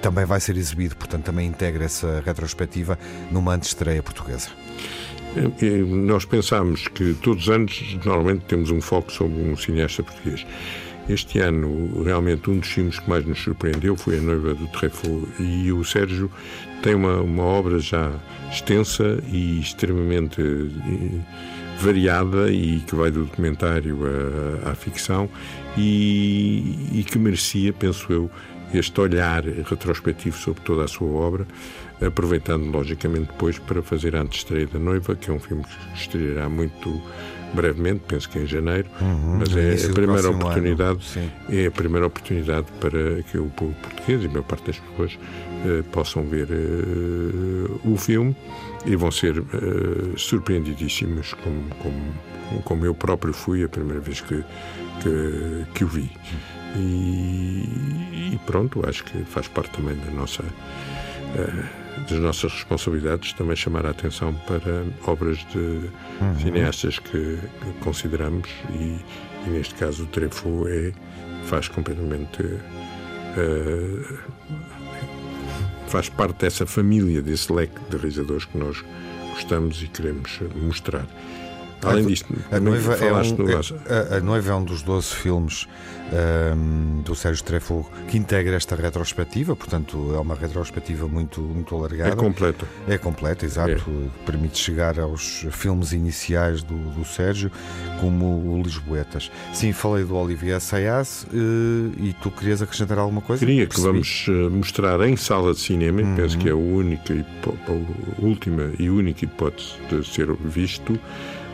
[0.00, 2.96] também vai ser exibido, portanto também integra essa retrospectiva
[3.32, 4.50] numa antestreia portuguesa.
[5.86, 10.46] Nós pensámos que todos os anos, normalmente, temos um foco sobre um cineasta português.
[11.08, 15.26] Este ano, realmente, um dos filmes que mais nos surpreendeu foi A Noiva do Treffaut.
[15.40, 16.30] E o Sérgio
[16.82, 18.12] tem uma, uma obra já
[18.50, 20.42] extensa e extremamente
[21.78, 23.98] variada e que vai do documentário
[24.64, 25.28] à, à ficção
[25.76, 28.30] e, e que merecia, penso eu,
[28.74, 31.46] este olhar retrospectivo sobre toda a sua obra,
[32.04, 36.48] aproveitando logicamente depois para fazer a antestreia da Noiva, que é um filme que estreará
[36.48, 37.02] muito
[37.54, 40.98] brevemente, penso que em janeiro, Uhum, mas é a primeira oportunidade,
[41.48, 45.18] é a primeira oportunidade para que o povo português e a maior parte das pessoas
[45.64, 48.36] eh, possam ver eh, o filme
[48.84, 54.44] e vão ser eh, surpreendidíssimos como, como, como eu próprio fui a primeira vez que,
[55.02, 56.10] que, que o vi.
[56.76, 60.44] E, e pronto, acho que faz parte também da nossa,
[61.34, 61.64] eh,
[62.08, 65.90] das nossas responsabilidades também chamar a atenção para obras de
[66.40, 68.98] cineastas que, que consideramos e,
[69.46, 70.92] e neste caso o Treffaut é,
[71.44, 72.42] faz completamente
[73.36, 74.18] eh,
[75.88, 78.84] faz parte dessa família, desse leque de realizadores que nós
[79.32, 81.06] gostamos e queremos mostrar.
[81.82, 85.66] Além disto, a noiva, é um, é- a, a noiva é um dos 12 filmes
[86.12, 92.10] ahm, do Sérgio Treffaut que integra esta retrospectiva, portanto é uma retrospectiva muito, muito alargada.
[92.12, 92.66] É completa.
[92.88, 93.84] É completa, exato.
[94.26, 97.50] Permite chegar aos filmes iniciais do, do Sérgio,
[98.00, 99.30] como o Lisboetas.
[99.52, 101.36] Sim, falei do Olivier Assayas eh,
[101.98, 103.44] e tu querias acrescentar alguma coisa?
[103.44, 107.14] Queria que vamos eh, mostrar em sala de cinema, e penso que é a única,
[107.14, 110.98] a última e única hipótese de ser visto,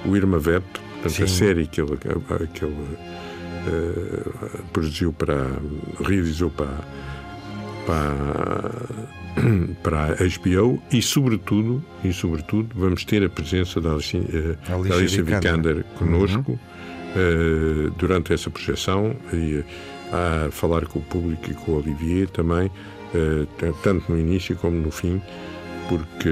[0.05, 0.65] o Irma Vep,
[1.03, 1.97] portanto, a série que ele,
[2.53, 2.75] que ele
[3.67, 5.47] eh, produziu para.
[6.01, 6.79] realizou para.
[7.87, 9.15] para
[9.83, 15.25] para a HBO e sobretudo e sobretudo vamos ter a presença da Alicia, eh, Alicia
[15.25, 15.85] Vikander.
[15.99, 16.59] Conosco
[17.17, 19.65] eh, durante essa projeção e
[20.13, 22.71] a falar com o público e com o Olivier também,
[23.83, 25.21] tanto no início como no fim,
[25.89, 26.29] porque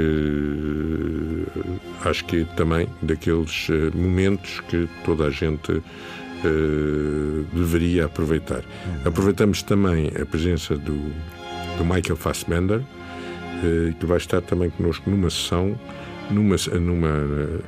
[1.57, 5.83] eh, acho que é também daqueles eh, momentos que toda a gente
[6.45, 8.63] eh, deveria aproveitar.
[9.05, 11.13] Aproveitamos também a presença do,
[11.79, 12.81] do Michael Fassbender,
[13.63, 15.79] eh, que vai estar também connosco numa sessão,
[16.31, 17.61] numa, numa,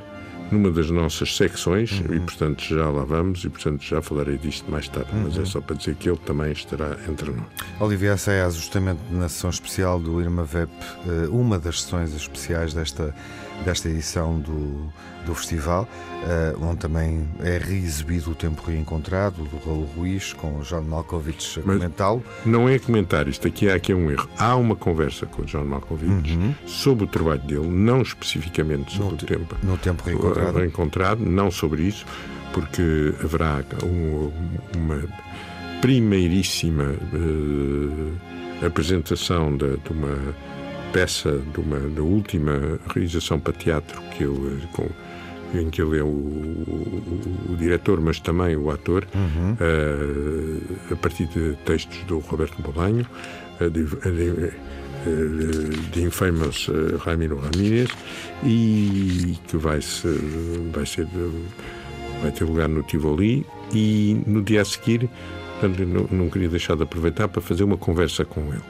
[0.50, 4.88] numa das nossas secções, e portanto já lá vamos, e portanto já falarei disto mais
[4.88, 5.46] tarde, mas é Uhum.
[5.46, 7.46] só para dizer que ele também estará entre nós.
[7.80, 10.70] Olivier Assayas, justamente na sessão especial do Irma Vep,
[11.06, 13.14] eh, uma das sessões especiais desta,
[13.64, 14.92] desta edição do,
[15.26, 15.88] do festival,
[16.26, 21.58] eh, onde também é reexibido o Tempo Reencontrado, do Raul Ruiz, com o John Malkovich
[21.60, 22.22] a comentá-lo.
[22.44, 24.28] Não é comentar isto, aqui há aqui um erro.
[24.38, 29.26] Há uma conversa com o John Malkovich sobre o trabalho dele, não especificamente sobre o
[29.26, 30.33] tempo, no tempo reencontrado.
[30.58, 32.04] Reencontrado, não sobre isso,
[32.52, 34.30] porque haverá um-
[34.76, 35.02] uma
[35.80, 40.16] primeiríssima eh, apresentação de, de uma
[40.92, 44.88] peça, de uma, da última realização para teatro que ele com,
[45.52, 49.06] em que ele é o, o- o diretor, mas também o ator,
[49.60, 53.06] eh, a partir de textos do Roberto Bolanho,
[53.60, 54.52] eh, de, de,
[55.90, 57.90] de Infamous eh, Ramiro Ramírez,
[58.44, 60.08] e que vai, -se,
[60.72, 61.06] vai ser
[62.22, 65.08] vai ter lugar no Tivoli e no dia a seguir
[65.60, 68.62] portanto, não, não queria deixar de aproveitar para fazer uma conversa com ele.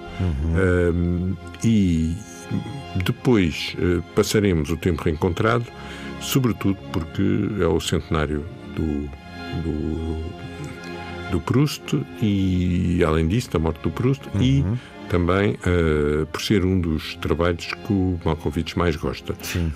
[0.92, 2.14] Um, e
[3.04, 5.66] depois eh, passaremos o tempo reencontrado
[6.24, 7.22] sobretudo porque
[7.60, 8.44] é o centenário
[8.74, 9.08] do,
[9.62, 14.64] do, do Proust e além disso da morte do Proust e
[15.08, 19.34] também eh, por ser um dos trabalhos que o Malkovich mais gosta.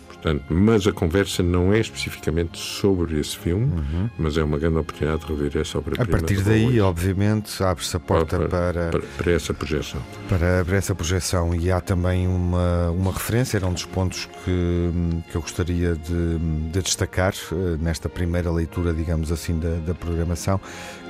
[0.08, 3.70] Portanto, mas a conversa não é especificamente sobre esse filme,
[4.18, 8.00] mas é uma grande oportunidade de rever essa obra A partir daí, obviamente, abre-se a
[8.00, 10.00] porta para, para, para essa projeção.
[10.28, 14.90] para, para essa projeção e há também uma, uma referência, era um dos pontos que,
[15.30, 16.38] que eu gostaria de,
[16.72, 20.60] de destacar eh, nesta primeira leitura, digamos assim, da, da programação,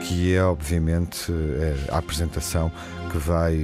[0.02, 2.70] que é obviamente eh, a apresentação
[3.10, 3.56] que vai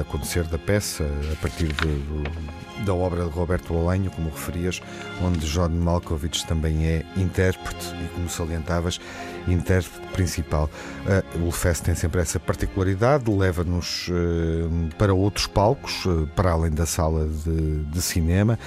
[0.00, 4.80] acontecer da peça a partir de- do- da obra de Roberto Bolanho, como referias,
[5.22, 8.98] onde John Malkovich também é intérprete e, como salientavas,
[9.46, 10.70] intérprete principal.
[11.06, 16.70] Eh, o Fest tem sempre essa particularidade, leva-nos eh, para outros palcos, eh, para além
[16.70, 18.58] da sala de, de cinema.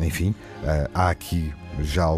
[0.00, 0.34] Enfim,
[0.94, 2.10] há aqui já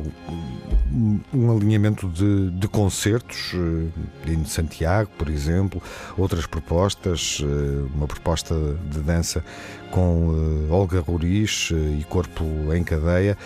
[0.92, 5.82] um, alinhamento de, de concertos, eh, de Santiago, por exemplo,
[6.16, 8.54] outras propostas, eh, uma proposta
[8.90, 9.42] de dança
[9.90, 12.44] com eh, Olga Roriz eh, e Corpo
[12.74, 13.38] em Cadeia,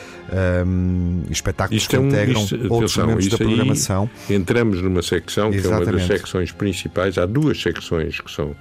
[0.67, 4.11] um, espetáculos Isto que é um, integram isto, outros elementos da programação.
[4.29, 6.07] entramos numa secção que é uma das Exatamente.
[6.07, 7.19] secções principais.
[7.19, 8.57] Há duas secções que são,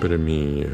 [0.00, 0.64] para mim,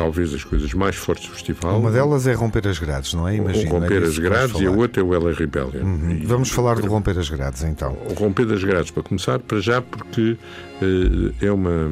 [0.00, 1.78] talvez as coisas mais fortes do festival.
[1.78, 3.36] Uma delas é romper as grades, não é?
[3.36, 3.70] Imagino.
[3.70, 5.82] o é romper disso as grades e a outra é o Ela Rebellion.
[5.82, 6.22] Uhum.
[6.24, 7.98] Vamos falar do romper as grades então.
[8.08, 10.38] O romper das grades, para começar, para já, porque
[10.80, 11.90] eh, é uma.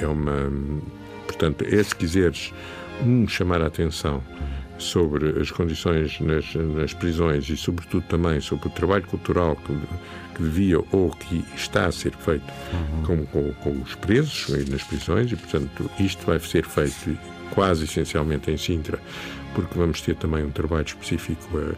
[0.00, 0.50] É uma.
[1.26, 2.50] Portanto, é, se quiseres,
[3.04, 4.22] um, chamar a atenção
[4.78, 9.74] sobre as condições nas, nas prisões e, sobretudo, também sobre o trabalho cultural que,
[10.34, 12.44] que devia ou que está a ser feito
[13.04, 17.18] com, com, com os presos nas prisões, e, portanto, isto vai ser feito
[17.50, 18.98] quase essencialmente em Sintra,
[19.54, 21.74] porque vamos ter também um trabalho específico eh,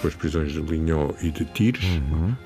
[0.00, 1.84] com as prisões de Linhó e de Tires,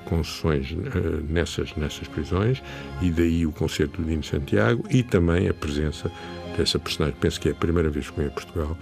[0.05, 2.61] com sessões eh, nessas, nessas prisões,
[3.01, 6.11] e daí o concerto do Dino Santiago e também a presença
[6.55, 7.17] dessa personagem.
[7.19, 8.77] Penso que é a primeira vez que vem a Portugal,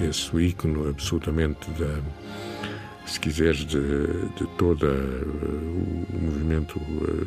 [0.00, 2.00] esse ícone absolutamente da,
[3.06, 3.78] se quiseres, de,
[4.36, 7.26] de todo o movimento eh,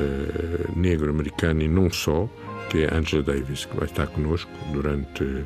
[0.00, 2.28] eh, negro americano e não só,
[2.68, 5.44] que é Angela Davis, que vai estar connosco durante,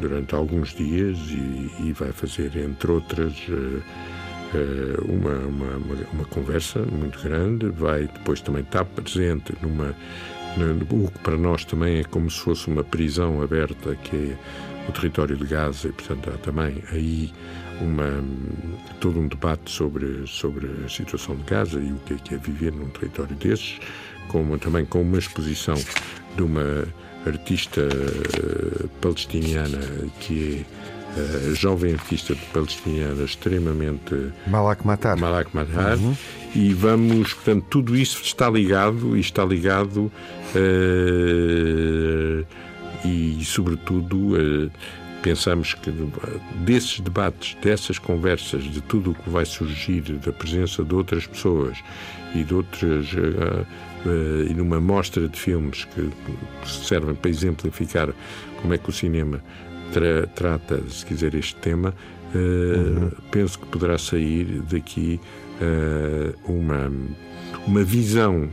[0.00, 3.80] durante alguns dias e, e vai fazer, entre outras, eh,
[4.54, 5.76] eh, uma, uma,
[6.12, 7.68] uma, conversa muito grande.
[7.68, 9.94] Vai depois também estar presente numa.
[10.90, 14.36] O que para nós também é como se fosse uma prisão aberta, que é
[14.88, 17.32] o território de Gaza, e portanto há também aí
[17.80, 18.24] uma,
[19.00, 22.38] todo um debate sobre, sobre a situação de Gaza e o que é, que é
[22.38, 23.78] viver num território desses,
[24.28, 25.76] como, também com uma exposição
[26.36, 26.86] de uma
[27.26, 29.78] artista eh, palestiniana
[30.20, 30.64] que
[31.16, 35.16] é eh, jovem artista palestiniana extremamente Malak Matar.
[35.16, 35.98] Malak Matar
[36.54, 40.12] e vamos, portanto, tudo isso está ligado e está ligado
[40.54, 42.44] eh,
[43.04, 44.70] e, sobretudo, eh,
[45.22, 45.90] pensamos que
[46.64, 51.78] desses debates, dessas conversas, de tudo o que vai surgir, da presença de outras pessoas
[52.34, 53.06] e de outras.
[53.14, 53.64] eh,
[54.06, 56.10] eh, e numa mostra de filmes que
[56.68, 58.08] servem para exemplificar
[58.62, 59.42] como é que o cinema
[59.92, 61.92] tra- trata, se quiser, este tema,
[62.34, 65.18] eh, penso que poderá sair daqui
[65.60, 66.92] eh, uma,
[67.66, 68.48] uma visão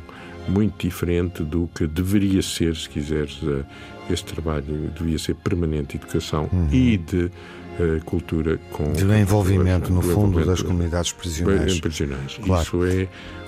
[0.47, 3.63] muito diferente do que deveria ser, se quiseres, eh,
[4.09, 7.31] este trabalho devia ser permanente educação e de
[7.79, 11.79] eh, cultura com De envolvimento, no do fundo, das comunidades prisionais.
[11.79, 12.39] prisionais.
[12.43, 12.63] Claro.
[12.63, 13.07] Isso é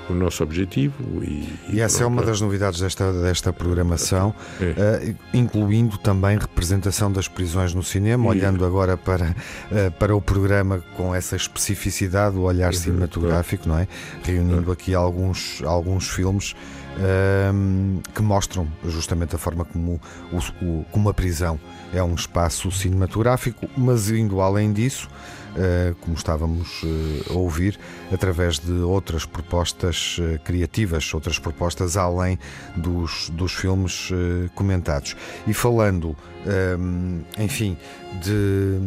[0.09, 5.97] o nosso objetivo e, E essa é uma das novidades desta, desta programação, eh, incluindo
[5.97, 9.35] também representação das prisões no cinema, E- olhando agora para,
[9.71, 13.87] eh, para o programa com essa especificidade, o olhar cinematográfico, não é?
[14.23, 16.53] Reunindo aqui alguns, alguns filmes
[16.97, 19.99] ehm, que mostram justamente a forma como,
[20.31, 21.59] o- o- como a prisão
[21.93, 25.09] é um espaço cinematográfico, mas indo além disso,
[25.57, 27.77] eh, como estávamos eh, a ouvir,
[28.13, 32.38] através de outras propostas eh, criativas, outras propostas além
[32.75, 35.15] dos, dos filmes eh, comentados.
[35.47, 37.77] E falando, ehm, enfim,
[38.21, 38.79] de,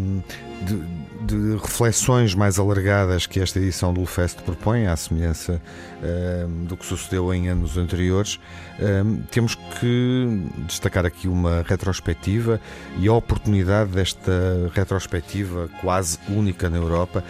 [0.64, 0.83] de,
[1.27, 5.61] de reflexões mais alargadas que esta edição do Fest propõe, à semelhança
[6.03, 8.38] ehm, do que sucedeu em anos anteriores,
[8.79, 12.61] ehm, temos que destacar aqui uma retrospectiva
[12.99, 17.25] e a oportunidade desta retrospectiva quase única na Europa,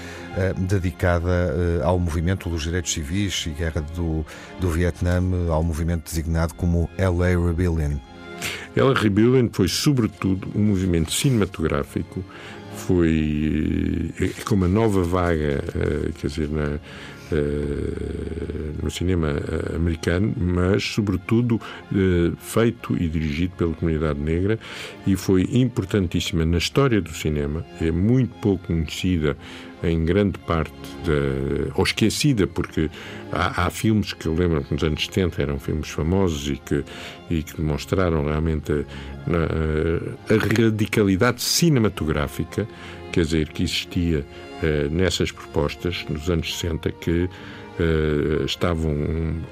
[0.56, 4.24] dedicada eh, ao movimento dos direitos civis e guerra do,
[4.60, 5.20] do Vietnã,
[5.50, 7.98] ao movimento designado como LA Rebellion.
[8.76, 12.24] Ela Rebellion foi, sobretudo, um movimento cinematográfico,
[12.76, 16.78] foi eh, com uma nova vaga, eh, quer dizer, na,
[17.30, 21.60] eh, no cinema eh, americano, mas, sobretudo,
[21.92, 24.58] eh, feito e dirigido pela comunidade negra
[25.06, 29.36] e foi importantíssima na história do cinema, é muito pouco conhecida
[29.82, 30.72] em grande parte
[31.04, 32.90] da, ou esquecida, porque
[33.32, 36.84] há, há filmes que eu lembro que nos anos 70 eram filmes famosos e que,
[37.30, 42.66] e que demonstraram realmente a, a- radicalidade cinematográfica,
[43.12, 44.24] quer dizer, que existia
[44.62, 47.28] eh, nessas propostas nos anos 60 que
[47.80, 48.96] eh, estavam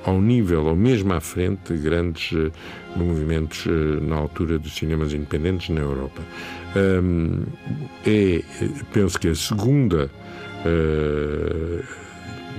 [0.05, 2.51] ao nível ou mesmo à frente de grandes eh,
[2.97, 3.65] movimentos
[4.03, 6.21] na altura dos cinemas independentes na Europa.
[6.77, 7.45] Hum,
[8.07, 8.43] é,
[8.93, 10.11] penso que a segunda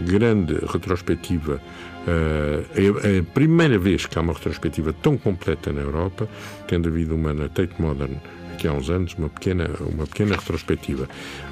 [0.05, 1.59] grande retrospectiva
[2.07, 2.63] eh,
[3.03, 6.27] é a primeira vez que há uma retrospectiva tão completa na Europa,
[6.67, 8.15] tendo havido uma na Tate Modern
[8.57, 11.07] que há uns anos, uma pequena, uma pequena retrospectiva.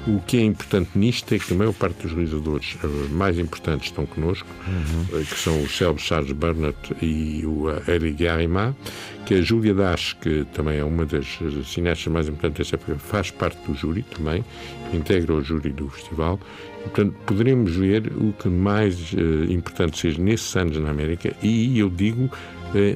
[0.06, 3.88] O que é importante nisto é que a maior parte dos realizadores eh, mais importantes
[3.88, 5.20] estão connosco, Uhum.
[5.20, 8.76] eh, que são o Selby Charles Burnett e o eh, Eric Garima,
[9.24, 11.26] que a Júlia Dash, que também é uma das
[11.64, 14.44] cineastas mais importantes desta época, faz parte do júri também,
[14.92, 16.38] integra o júri do festival.
[16.80, 21.76] E, portanto, poderemos ver o que mais eh, importante seja nesses anos na América e
[21.78, 22.30] eu digo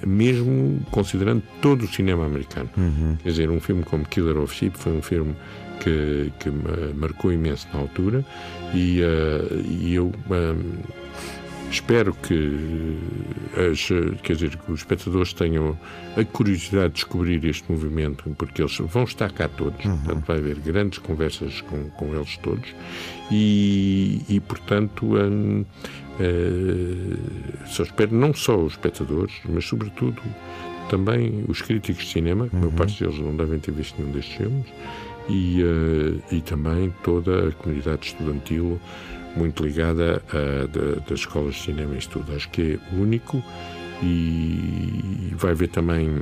[0.06, 2.68] mesmo considerando todo o cinema americano.
[2.76, 3.16] Uhum.
[3.22, 5.34] Quer dizer, um filme como Killer of Sheep foi um filme
[5.80, 6.50] que, que
[6.94, 8.24] marcou imenso na altura
[8.74, 10.54] e, eh, e eu eh,
[11.70, 12.98] espero que,
[13.56, 15.78] as, eh, quer dizer, que os espectadores tenham
[16.16, 20.58] a curiosidade de descobrir este movimento, porque eles vão estar cá todos, portanto vai haver
[20.58, 22.74] grandes conversas com, com eles todos
[23.30, 25.64] e, e portanto, eh,
[27.66, 30.20] só espero não só os espectadores, mas sobretudo
[30.88, 34.12] também os críticos de cinema, que a maior parte deles não devem ter visto nenhum
[34.12, 34.66] destes filmes,
[35.28, 38.80] e, eh, e também toda a comunidade estudantil
[39.36, 42.34] muito ligada a, da- das escolas de cinema e estudo.
[42.34, 43.40] Acho que é único
[44.02, 46.20] e vai haver também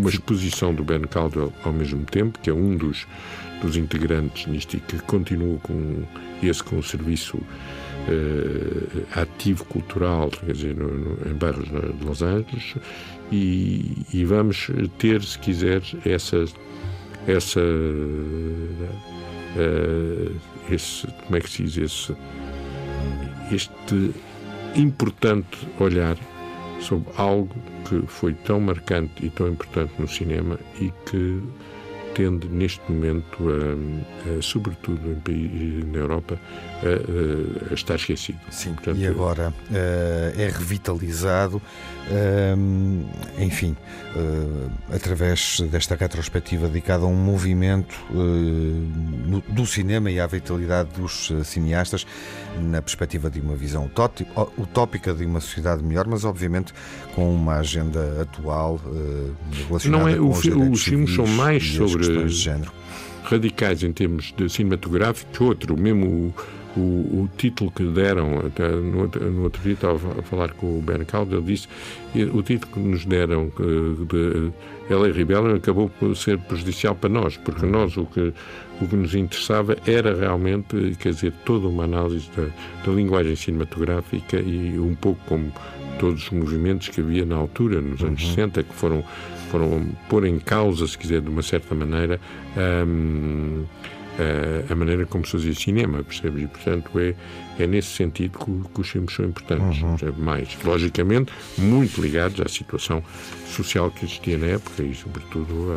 [0.00, 3.06] uma exposição do Ben Caldwell ao mesmo tempo, que é um dos,
[3.62, 6.02] dos integrantes nisto e que continua com
[6.42, 7.38] esse com o serviço
[8.08, 12.74] eh, ativo cultural, quer dizer, no, no, em bairros de Los Angeles,
[13.30, 16.44] e, e vamos ter, se quiser, essa,
[17.26, 17.60] essa
[19.56, 20.30] eh,
[20.70, 22.16] esse, como é que se diz, esse,
[23.52, 24.14] este
[24.76, 26.16] importante olhar
[26.80, 27.54] sobre algo
[27.88, 31.42] que foi tão marcante e tão importante no cinema e que
[32.14, 36.38] tende neste momento, a, a, sobretudo em na Europa,
[36.82, 38.38] a, a, a estar esquecido.
[38.50, 41.60] Sim, e agora eh, é revitalizado,
[42.10, 42.54] eh,
[43.38, 43.76] enfim,
[44.16, 51.30] eh, através desta retrospectiva dedicada a um movimento eh, do cinema e à vitalidade dos
[51.30, 52.06] eh, cineastas,
[52.60, 53.90] na perspectiva de uma visão
[54.58, 56.72] utópica de uma sociedade melhor, mas obviamente
[57.14, 59.30] com uma agenda atual eh,
[59.68, 62.72] relacionada Não é, com o os direitos os filmes são mais sobre de género.
[63.24, 65.40] radicais em termos de cinematográficos.
[65.40, 66.34] Outro, mesmo
[66.76, 70.78] o, o, título que deram, até no, outro- no outro dia estava a falar com
[70.78, 71.68] o Ben Calder, ele disse
[72.32, 73.50] o título que nos deram
[74.08, 74.52] de
[74.92, 75.12] L.A.
[75.12, 78.32] Rebellion acabou por ser prejudicial para nós, porque nós o que,
[78.80, 82.46] o que nos interessava era realmente, quer dizer, toda uma análise da,
[82.84, 85.52] da linguagem cinematográfica e um pouco como
[85.98, 89.04] todos os movimentos que havia na altura, nos anos 60, que foram,
[89.50, 92.18] foram pôr em causa, se quiser, de uma certa maneira,
[92.86, 93.64] hum,
[94.18, 96.42] a, a maneira como se fazia cinema, percebes?
[96.42, 97.14] E, portanto, é,
[97.58, 99.80] é nesse sentido que, que os filmes são importantes.
[99.82, 100.20] percebe?
[100.20, 103.02] Mais, logicamente, muito ligados à situação
[103.46, 105.72] social que existia na época e, sobretudo,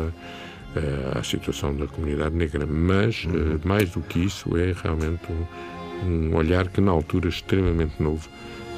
[0.76, 2.66] a, a- à situação da comunidade negra.
[2.66, 7.30] Mas, eh, mais do que isso, é realmente um, um olhar que, na altura, é
[7.30, 8.28] extremamente novo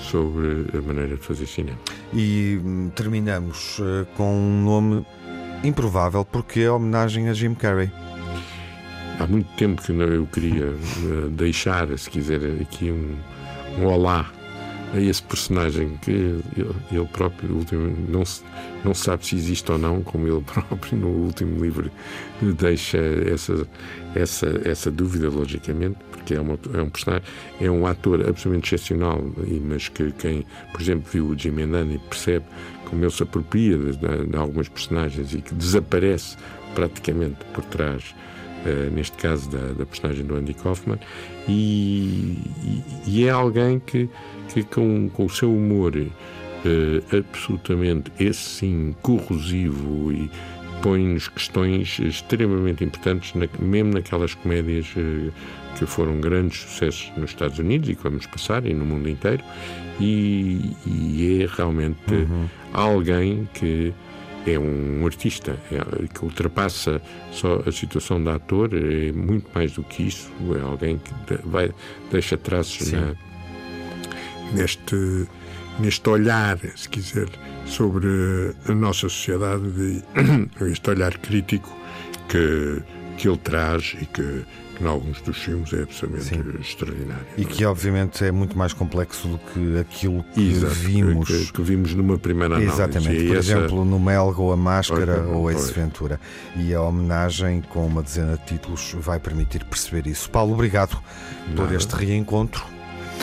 [0.01, 1.79] sobre a maneira de fazer cinema.
[2.13, 5.07] E hum, terminamos eh, com um nome
[5.65, 7.91] improvável porque é homenagem a Jim Carrey.
[9.19, 13.17] Há muito tempo que eu queria eh, deixar, se quiser, aqui um,
[13.81, 14.31] um olá
[14.95, 16.43] a esse personagem que ele,
[17.07, 17.49] próprio
[18.09, 18.43] não, se,
[18.85, 21.91] não sabe se existe ou não, como ele próprio no último livro
[22.41, 23.67] deixa essa,
[24.15, 27.27] essa, essa dúvida, logicamente, porque é, uma, é um personagem,
[27.61, 29.25] é um ator absolutamente excepcional,
[29.63, 32.45] mas que quem, por exemplo, viu o Jim Andani percebe
[32.85, 36.37] como ele se apropria de, de- de algumas personagens e que desaparece
[36.75, 38.15] praticamente por trás
[38.67, 40.99] eh, neste caso da, da personagem do Andy Kaufman,
[41.49, 44.09] e, e- e é alguém que,
[44.53, 50.31] que com, com o seu humor eh, absolutamente, esse sim, corrosivo e
[50.83, 55.31] põe-nos questões extremamente importantes, na- mesmo naquelas comédias eh,
[55.79, 59.43] que foram grandes sucessos nos Estados Unidos e que vamos passar e no mundo inteiro,
[60.01, 61.99] e, e é realmente
[62.73, 63.93] alguém que
[64.47, 67.01] é um artista é- que ultrapassa
[67.33, 71.13] só a situação de ator, é muito mais do que isso, é alguém que
[71.45, 71.73] vai,
[72.11, 73.15] deixa traços na,
[74.53, 75.27] neste,
[75.79, 77.29] neste olhar, se quiser,
[77.67, 80.03] sobre a nossa sociedade, de,
[80.71, 81.77] este olhar crítico
[82.29, 82.83] que,
[83.19, 84.45] que ele traz e que,
[84.77, 87.27] que em alguns dos filmes é absolutamente extraordinário.
[87.37, 91.27] E que obviamente é muito mais complexo do que aquilo que Exato, vimos.
[91.29, 92.73] que- que vimos numa primeira análise.
[92.75, 95.71] Exatamente, E por essa- exemplo, no Melgo, a Máscara Pois, ou Ace pois.
[95.77, 96.21] Ventura.
[96.57, 100.31] E a homenagem com uma dezena de títulos vai permitir perceber isso.
[100.31, 100.97] Paulo, obrigado
[101.55, 101.75] por Nada.
[101.75, 102.65] este reencontro.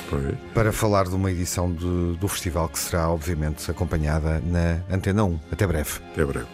[0.10, 0.24] Pois.
[0.54, 5.40] Para falar de uma edição de- do festival que será, obviamente, acompanhada na Antena 1.
[5.52, 6.00] Até breve.
[6.12, 6.48] Até breve.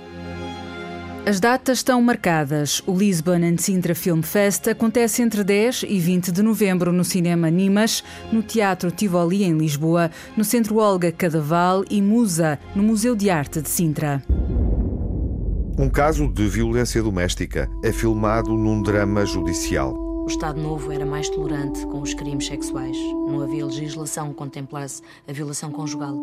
[1.25, 2.81] As datas estão marcadas.
[2.87, 7.51] O Lisbon and Sintra Film Fest acontece entre 10 e 20 de novembro no Cinema
[7.51, 13.29] Nimas, no Teatro Tivoli em Lisboa, no Centro Olga Cadaval e Musa, no Museu de
[13.29, 14.23] Arte de Sintra.
[15.77, 19.93] Um caso de violência doméstica é filmado num drama judicial.
[19.93, 22.97] O Estado Novo era mais tolerante com os crimes sexuais.
[22.97, 26.17] Não havia legislação que contemplasse a violação conjugal.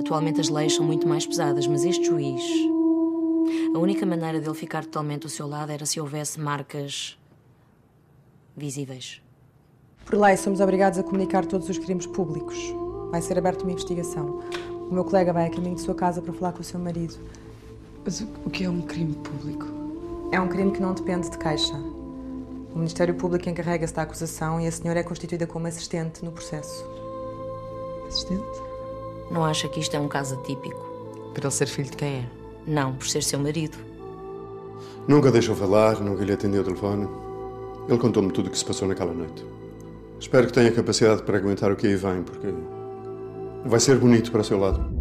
[0.00, 2.42] Atualmente as leis são muito mais pesadas, mas este juiz.
[3.74, 7.18] A única maneira dele ficar totalmente ao seu lado era se houvesse marcas.
[8.56, 9.20] visíveis.
[10.04, 12.56] Por lei, somos obrigados a comunicar todos os crimes públicos.
[13.10, 14.40] Vai ser aberta uma investigação.
[14.88, 17.16] O meu colega vai a caminho de sua casa para falar com o seu marido.
[18.04, 19.66] Mas o que é um crime público?
[20.32, 21.74] É um crime que não depende de caixa.
[21.74, 26.84] O Ministério Público encarrega-se da acusação e a senhora é constituída como assistente no processo.
[28.06, 28.60] Assistente?
[29.30, 30.78] Não acha que isto é um caso atípico?
[31.34, 32.35] Por ele ser filho de quem é?
[32.66, 33.78] Não, por ser seu marido.
[35.06, 37.08] Nunca deixou falar, nunca lhe atendeu o telefone.
[37.88, 39.46] Ele contou-me tudo o que se passou naquela noite.
[40.18, 42.48] Espero que tenha capacidade para aguentar o que aí vem, porque
[43.64, 44.96] vai ser bonito para o seu lado.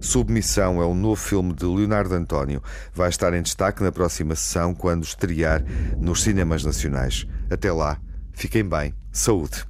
[0.00, 2.62] Submissão é um novo filme de Leonardo António.
[2.92, 5.62] Vai estar em destaque na próxima sessão, quando estrear
[5.98, 7.26] nos cinemas nacionais.
[7.50, 7.98] Até lá,
[8.32, 8.94] fiquem bem.
[9.12, 9.64] Saúde.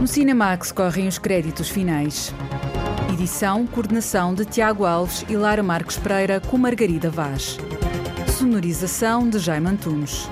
[0.00, 2.34] No Cinemax correm os créditos finais.
[3.22, 7.56] Edição, coordenação de Tiago Alves e Lara Marques Pereira com Margarida Vaz.
[8.36, 10.28] Sonorização de Jaime Antunes.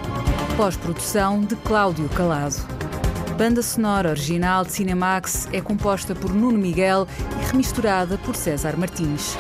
[0.57, 2.57] Pós-produção de Cláudio Calado.
[3.38, 7.07] Banda sonora original de Cinemax é composta por Nuno Miguel
[7.41, 9.36] e remisturada por César Martins.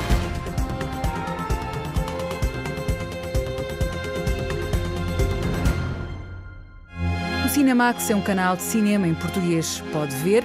[7.44, 9.82] O Cinemax é um canal de cinema em português.
[9.92, 10.44] Pode ver